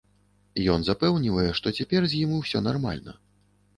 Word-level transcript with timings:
Ён 0.75 0.79
запэўнівае, 0.87 1.47
што 1.61 1.73
цяпер 1.81 2.01
з 2.15 2.23
ім 2.23 2.31
усё 2.41 2.67
нармальна. 2.69 3.11